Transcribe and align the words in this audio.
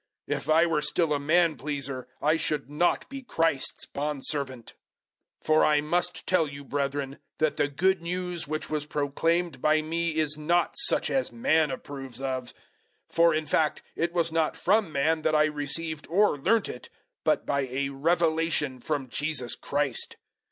If 0.25 0.49
I 0.49 0.65
were 0.65 0.81
still 0.81 1.13
a 1.13 1.19
man 1.19 1.55
pleaser, 1.57 2.07
I 2.23 2.35
should 2.35 2.71
not 2.71 3.07
be 3.07 3.21
Christ's 3.21 3.85
bondservant. 3.85 4.73
001:011 5.41 5.45
For 5.45 5.63
I 5.63 5.79
must 5.79 6.25
tell 6.25 6.47
you, 6.47 6.63
brethren, 6.65 7.19
that 7.37 7.57
the 7.57 7.67
Good 7.67 8.01
News 8.01 8.47
which 8.47 8.67
was 8.67 8.87
proclaimed 8.87 9.61
by 9.61 9.83
me 9.83 10.15
is 10.15 10.39
not 10.39 10.73
such 10.75 11.11
as 11.11 11.31
man 11.31 11.69
approves 11.69 12.19
of. 12.19 12.45
001:012 12.45 12.53
For, 13.09 13.35
in 13.35 13.45
fact, 13.45 13.83
it 13.95 14.11
was 14.11 14.31
not 14.31 14.57
from 14.57 14.91
man 14.91 15.21
that 15.21 15.35
I 15.35 15.43
received 15.45 16.07
or 16.09 16.35
learnt 16.35 16.67
it, 16.67 16.89
but 17.23 17.45
by 17.45 17.67
a 17.67 17.89
revelation 17.89 18.79
from 18.79 19.07
Jesus 19.07 19.53
Christ. 19.53 20.15